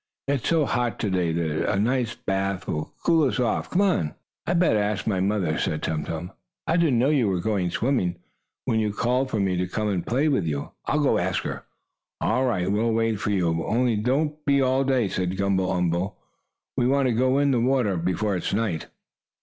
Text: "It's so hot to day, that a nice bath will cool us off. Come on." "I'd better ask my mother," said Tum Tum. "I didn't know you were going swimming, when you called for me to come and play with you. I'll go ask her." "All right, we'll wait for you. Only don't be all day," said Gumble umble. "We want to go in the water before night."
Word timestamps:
"It's 0.27 0.49
so 0.49 0.65
hot 0.65 0.97
to 1.01 1.11
day, 1.11 1.31
that 1.31 1.71
a 1.71 1.77
nice 1.79 2.15
bath 2.15 2.67
will 2.67 2.91
cool 3.05 3.27
us 3.29 3.39
off. 3.39 3.69
Come 3.69 3.83
on." 3.83 4.15
"I'd 4.47 4.59
better 4.59 4.79
ask 4.79 5.05
my 5.05 5.19
mother," 5.19 5.59
said 5.59 5.83
Tum 5.83 6.05
Tum. 6.05 6.31
"I 6.65 6.77
didn't 6.77 6.97
know 6.97 7.11
you 7.11 7.27
were 7.27 7.39
going 7.39 7.69
swimming, 7.69 8.15
when 8.65 8.79
you 8.79 8.91
called 8.91 9.29
for 9.29 9.39
me 9.39 9.57
to 9.57 9.67
come 9.67 9.89
and 9.89 10.03
play 10.03 10.27
with 10.27 10.47
you. 10.47 10.71
I'll 10.87 11.03
go 11.03 11.19
ask 11.19 11.43
her." 11.43 11.65
"All 12.19 12.45
right, 12.47 12.71
we'll 12.71 12.91
wait 12.93 13.17
for 13.17 13.29
you. 13.29 13.63
Only 13.63 13.95
don't 13.95 14.43
be 14.43 14.59
all 14.59 14.83
day," 14.83 15.07
said 15.07 15.37
Gumble 15.37 15.71
umble. 15.71 16.17
"We 16.75 16.87
want 16.87 17.07
to 17.07 17.13
go 17.13 17.37
in 17.37 17.51
the 17.51 17.59
water 17.61 17.95
before 17.95 18.39
night." 18.55 18.87